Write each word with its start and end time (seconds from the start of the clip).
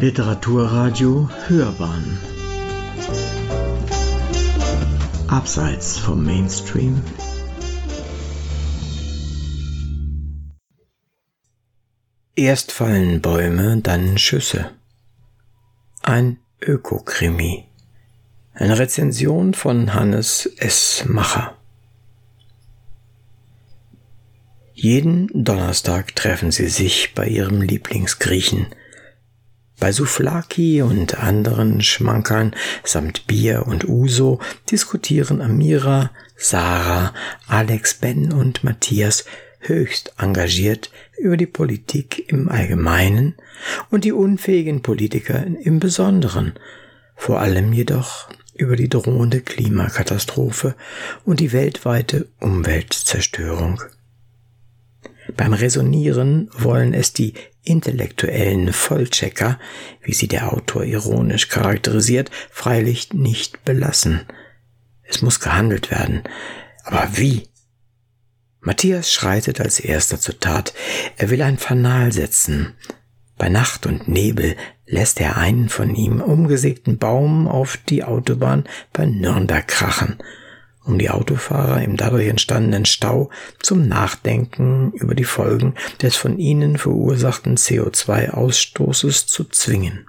Literaturradio 0.00 1.28
Hörbahn 1.46 2.18
Abseits 5.28 5.98
vom 5.98 6.24
Mainstream 6.24 7.02
Erst 12.34 12.72
fallen 12.72 13.20
Bäume, 13.20 13.82
dann 13.82 14.16
Schüsse. 14.16 14.70
Ein 16.00 16.38
Ökokrimi. 16.62 17.66
Eine 18.54 18.78
Rezension 18.78 19.52
von 19.52 19.92
Hannes 19.92 20.46
S. 20.56 21.04
Macher. 21.06 21.58
Jeden 24.72 25.28
Donnerstag 25.44 26.16
treffen 26.16 26.52
sie 26.52 26.68
sich 26.68 27.14
bei 27.14 27.28
ihrem 27.28 27.60
Lieblingsgriechen. 27.60 28.68
Bei 29.80 29.92
Souflaki 29.92 30.82
und 30.82 31.18
anderen 31.18 31.80
Schmankerln 31.80 32.54
samt 32.84 33.26
Bier 33.26 33.66
und 33.66 33.88
Uso 33.88 34.38
diskutieren 34.70 35.40
Amira, 35.40 36.10
Sarah, 36.36 37.14
Alex, 37.48 37.94
Ben 37.94 38.30
und 38.30 38.62
Matthias 38.62 39.24
höchst 39.60 40.12
engagiert 40.18 40.90
über 41.18 41.38
die 41.38 41.46
Politik 41.46 42.30
im 42.30 42.50
Allgemeinen 42.50 43.36
und 43.90 44.04
die 44.04 44.12
unfähigen 44.12 44.82
Politiker 44.82 45.46
im 45.46 45.80
Besonderen, 45.80 46.52
vor 47.16 47.40
allem 47.40 47.72
jedoch 47.72 48.28
über 48.54 48.76
die 48.76 48.90
drohende 48.90 49.40
Klimakatastrophe 49.40 50.74
und 51.24 51.40
die 51.40 51.52
weltweite 51.52 52.28
Umweltzerstörung. 52.38 53.82
Beim 55.36 55.54
Resonieren 55.54 56.50
wollen 56.52 56.92
es 56.92 57.12
die 57.12 57.34
intellektuellen 57.62 58.72
Vollchecker, 58.72 59.58
wie 60.02 60.12
sie 60.12 60.28
der 60.28 60.52
Autor 60.52 60.84
ironisch 60.84 61.48
charakterisiert, 61.48 62.30
freilich 62.50 63.12
nicht 63.12 63.64
belassen. 63.64 64.22
Es 65.02 65.22
muss 65.22 65.40
gehandelt 65.40 65.90
werden. 65.90 66.22
Aber 66.84 67.08
wie? 67.16 67.48
Matthias 68.60 69.12
schreitet 69.12 69.60
als 69.60 69.80
erster 69.80 70.20
zur 70.20 70.38
Tat. 70.38 70.74
Er 71.16 71.30
will 71.30 71.42
ein 71.42 71.58
Fanal 71.58 72.12
setzen. 72.12 72.74
Bei 73.36 73.48
Nacht 73.48 73.86
und 73.86 74.06
Nebel 74.06 74.56
lässt 74.86 75.20
er 75.20 75.36
einen 75.36 75.68
von 75.68 75.94
ihm 75.94 76.20
umgesägten 76.20 76.98
Baum 76.98 77.48
auf 77.48 77.78
die 77.88 78.04
Autobahn 78.04 78.64
bei 78.92 79.06
Nürnberg 79.06 79.66
krachen 79.66 80.18
um 80.84 80.98
die 80.98 81.10
Autofahrer 81.10 81.82
im 81.82 81.96
dadurch 81.96 82.28
entstandenen 82.28 82.84
Stau 82.84 83.30
zum 83.58 83.86
Nachdenken 83.86 84.92
über 84.92 85.14
die 85.14 85.24
Folgen 85.24 85.74
des 86.02 86.16
von 86.16 86.38
ihnen 86.38 86.78
verursachten 86.78 87.56
CO2-Ausstoßes 87.56 89.26
zu 89.26 89.44
zwingen. 89.44 90.06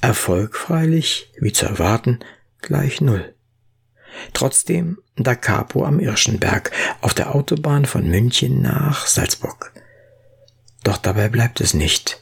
Erfolg 0.00 0.56
freilich, 0.56 1.32
wie 1.40 1.52
zu 1.52 1.66
erwarten, 1.66 2.20
gleich 2.60 3.00
Null. 3.00 3.34
Trotzdem 4.32 4.98
Da 5.16 5.34
Capo 5.34 5.84
am 5.84 6.00
Irschenberg 6.00 6.70
auf 7.00 7.14
der 7.14 7.34
Autobahn 7.34 7.84
von 7.84 8.08
München 8.08 8.62
nach 8.62 9.06
Salzburg. 9.06 9.72
Doch 10.82 10.96
dabei 10.96 11.28
bleibt 11.28 11.60
es 11.60 11.74
nicht. 11.74 12.20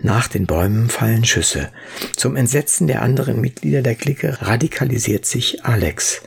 Nach 0.00 0.28
den 0.28 0.46
Bäumen 0.46 0.88
fallen 0.88 1.24
Schüsse. 1.24 1.70
Zum 2.16 2.36
Entsetzen 2.36 2.86
der 2.86 3.02
anderen 3.02 3.40
Mitglieder 3.40 3.82
der 3.82 3.96
Clique 3.96 4.38
radikalisiert 4.40 5.26
sich 5.26 5.64
Alex. 5.64 6.22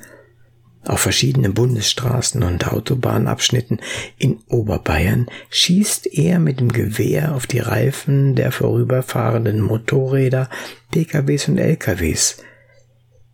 Auf 0.84 1.00
verschiedenen 1.00 1.54
Bundesstraßen 1.54 2.42
und 2.44 2.68
Autobahnabschnitten 2.68 3.80
in 4.18 4.40
Oberbayern 4.48 5.28
schießt 5.52 6.08
er 6.08 6.40
mit 6.40 6.60
dem 6.60 6.72
Gewehr 6.72 7.36
auf 7.36 7.46
die 7.46 7.60
Reifen 7.60 8.36
der 8.36 8.52
vorüberfahrenden 8.52 9.62
Motorräder, 9.62 10.50
PKWs 10.90 11.48
und 11.48 11.60
LKWs. 11.60 12.38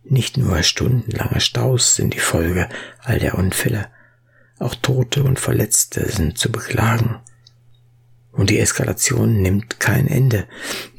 Nicht 0.04 0.36
nur 0.36 0.62
stundenlange 0.62 1.40
Staus 1.40 1.96
sind 1.96 2.14
die 2.14 2.20
Folge 2.20 2.68
all 3.02 3.18
der 3.18 3.36
Unfälle, 3.36 3.86
auch 4.58 4.74
Tote 4.74 5.22
und 5.22 5.38
Verletzte 5.38 6.08
sind 6.08 6.38
zu 6.38 6.52
beklagen. 6.52 7.16
Und 8.32 8.50
die 8.50 8.58
Eskalation 8.58 9.42
nimmt 9.42 9.80
kein 9.80 10.06
Ende. 10.06 10.46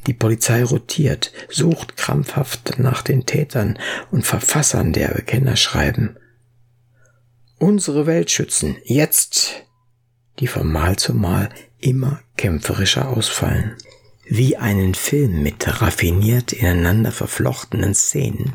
Die 0.06 0.12
Polizei 0.12 0.62
rotiert, 0.62 1.32
sucht 1.48 1.96
krampfhaft 1.96 2.78
nach 2.78 3.02
den 3.02 3.26
Tätern 3.26 3.78
und 4.10 4.26
Verfassern 4.26 4.92
der 4.92 5.08
Bekennerschreiben. 5.08 6.18
Unsere 7.58 8.06
Welt 8.06 8.30
schützen, 8.30 8.76
jetzt! 8.84 9.62
Die 10.38 10.46
von 10.46 10.70
Mal 10.70 10.96
zu 10.96 11.14
Mal 11.14 11.50
immer 11.78 12.20
kämpferischer 12.36 13.08
ausfallen 13.08 13.76
wie 14.30 14.56
einen 14.56 14.94
Film 14.94 15.42
mit 15.42 15.82
raffiniert 15.82 16.52
ineinander 16.52 17.10
verflochtenen 17.10 17.94
Szenen, 17.94 18.52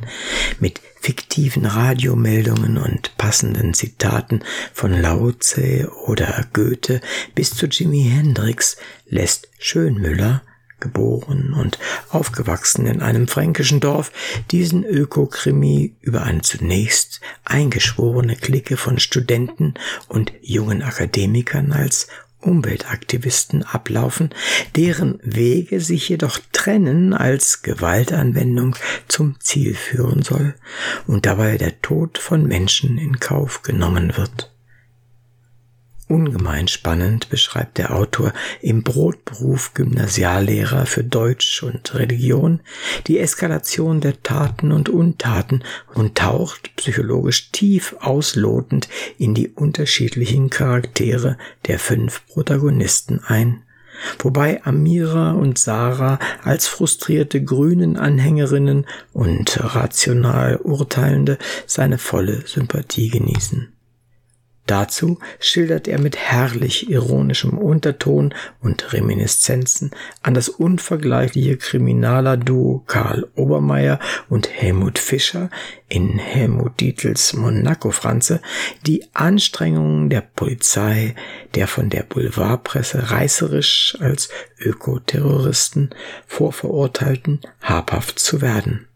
mit 0.59 0.79
fiktiven 1.01 1.65
Radiomeldungen 1.65 2.77
und 2.77 3.15
passenden 3.17 3.73
Zitaten 3.73 4.43
von 4.73 4.93
Lao 4.93 5.33
Tse 5.33 5.91
oder 6.05 6.45
Goethe 6.53 7.01
bis 7.35 7.53
zu 7.53 7.67
Jimi 7.67 8.09
Hendrix 8.09 8.77
lässt 9.07 9.49
Schönmüller 9.59 10.41
geboren 10.79 11.53
und 11.53 11.77
aufgewachsen 12.09 12.85
in 12.85 13.01
einem 13.01 13.27
fränkischen 13.27 13.79
Dorf, 13.79 14.11
diesen 14.51 14.83
Ökokrimi 14.83 15.95
über 16.01 16.23
eine 16.23 16.41
zunächst 16.41 17.21
eingeschworene 17.43 18.35
Clique 18.35 18.77
von 18.77 18.99
Studenten 18.99 19.73
und 20.07 20.31
jungen 20.41 20.83
Akademikern 20.83 21.73
als 21.73 22.07
Umweltaktivisten 22.45 23.63
ablaufen, 23.63 24.29
deren 24.75 25.19
Wege 25.23 25.79
sich 25.79 26.09
jedoch 26.09 26.39
trennen, 26.51 27.13
als 27.13 27.61
Gewaltanwendung 27.61 28.75
zum 29.07 29.39
Ziel 29.39 29.75
führen 29.75 30.21
soll 30.21 30.55
und 31.07 31.25
dabei 31.25 31.57
der 31.57 31.81
Tod 31.81 32.17
von 32.17 32.45
Menschen 32.47 32.97
in 32.97 33.19
Kauf 33.19 33.61
genommen 33.61 34.15
wird. 34.15 34.54
Ungemein 36.07 36.67
spannend 36.67 37.29
beschreibt 37.29 37.79
der 37.79 37.95
Autor 37.95 38.31
im 38.61 38.83
Brotberuf 38.83 39.73
Gymnasiallehrer 39.73 40.85
für 40.85 41.03
Deutsch 41.03 41.63
und 41.63 41.95
Religion 41.95 42.59
die 43.07 43.17
Eskalation 43.17 44.01
der 44.01 44.21
Taten 44.21 44.71
und 44.71 44.87
Untaten 44.87 45.63
und 45.95 46.15
taucht 46.15 46.75
psychologisch 46.75 47.51
tief 47.51 47.95
auslotend 48.01 48.87
in 49.17 49.33
die 49.33 49.49
unterschiedlichen 49.49 50.51
Charaktere 50.51 51.39
der 51.65 51.79
fünf 51.79 52.27
Protagonisten 52.27 53.21
ein 53.25 53.63
wobei 54.19 54.63
Amira 54.63 55.31
und 55.31 55.57
Sarah 55.57 56.19
als 56.43 56.67
frustrierte 56.67 57.43
grünen 57.43 57.97
Anhängerinnen 57.97 58.85
und 59.13 59.57
rational 59.73 60.57
Urteilende 60.57 61.37
seine 61.65 61.97
volle 61.97 62.45
Sympathie 62.45 63.09
genießen. 63.09 63.74
Dazu 64.67 65.19
schildert 65.39 65.87
er 65.87 65.99
mit 65.99 66.17
herrlich 66.17 66.89
ironischem 66.89 67.55
Unterton 67.55 68.33
und 68.61 68.93
Reminiszenzen 68.93 69.91
an 70.23 70.33
das 70.33 70.49
unvergleichliche 70.49 71.57
Kriminaler-Duo 71.57 72.83
Karl 72.87 73.27
Obermeier 73.35 73.99
und 74.27 74.49
Helmut 74.49 74.97
Fischer 74.97 75.51
in 75.87 76.17
Helmut 76.17 76.79
Dietels 76.79 77.33
Monaco-Franze 77.33 78.41
die 78.87 79.05
Anstrengungen 79.13 80.09
der 80.09 80.21
Polizei, 80.21 81.13
der 81.53 81.67
von 81.67 81.89
der 81.89 82.01
Boulevardpresse 82.01 83.11
reißerisch 83.11 83.97
als 83.99 84.29
Ökoterroristen 84.59 85.91
vorverurteilten, 86.25 87.41
habhaft 87.61 88.17
zu 88.17 88.41
werden. 88.41 88.87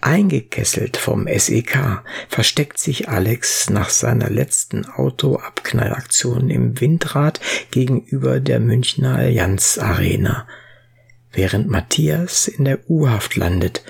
Eingekesselt 0.00 0.96
vom 0.96 1.26
SEK 1.26 2.02
versteckt 2.28 2.78
sich 2.78 3.08
Alex 3.08 3.70
nach 3.70 3.90
seiner 3.90 4.30
letzten 4.30 4.86
Autoabknallaktion 4.86 6.50
im 6.50 6.80
Windrad 6.80 7.40
gegenüber 7.70 8.40
der 8.40 8.60
Münchner 8.60 9.16
Allianz 9.16 9.78
Arena, 9.78 10.46
während 11.32 11.68
Matthias 11.68 12.46
in 12.46 12.64
der 12.64 12.88
U-Haft 12.88 13.36
landet. 13.36 13.82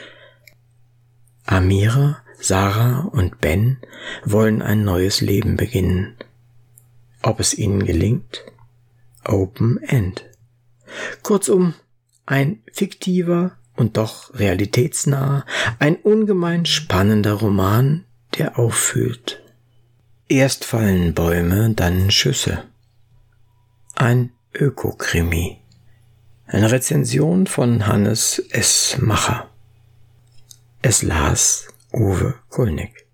Amira, 1.44 2.18
Sarah 2.40 3.00
und 3.12 3.40
Ben 3.40 3.78
wollen 4.24 4.62
ein 4.62 4.84
neues 4.84 5.20
Leben 5.20 5.56
beginnen. 5.56 6.16
Ob 7.22 7.40
es 7.40 7.54
ihnen 7.54 7.84
gelingt? 7.84 8.44
Open 9.24 9.82
End. 9.82 10.24
Kurzum, 11.22 11.74
ein 12.24 12.62
fiktiver, 12.72 13.58
und 13.76 13.96
doch 13.96 14.34
realitätsnah, 14.34 15.44
ein 15.78 15.96
ungemein 15.96 16.66
spannender 16.66 17.34
Roman, 17.34 18.04
der 18.38 18.58
auffühlt. 18.58 19.42
Erst 20.28 20.64
fallen 20.64 21.14
Bäume, 21.14 21.70
dann 21.74 22.10
Schüsse. 22.10 22.64
Ein 23.94 24.32
Ökokrimi. 24.52 25.58
Eine 26.46 26.70
Rezension 26.70 27.46
von 27.46 27.86
Hannes 27.86 28.38
S. 28.50 28.98
Macher. 29.00 29.50
Es 30.82 31.02
las 31.02 31.68
Uwe 31.92 32.34
Kulnig. 32.48 33.06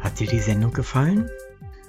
Hat 0.00 0.18
dir 0.20 0.26
die 0.26 0.40
Sendung 0.40 0.72
gefallen? 0.72 1.30